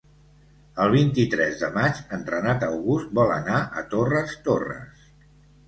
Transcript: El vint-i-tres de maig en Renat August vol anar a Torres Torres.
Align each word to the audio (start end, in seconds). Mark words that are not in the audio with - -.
El 0.85 0.87
vint-i-tres 0.95 1.59
de 1.65 1.69
maig 1.75 1.99
en 2.17 2.25
Renat 2.31 2.67
August 2.71 3.13
vol 3.21 3.37
anar 3.37 3.61
a 3.83 3.87
Torres 3.95 4.37
Torres. 4.51 5.09